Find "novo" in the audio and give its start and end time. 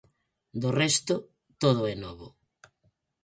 2.03-2.27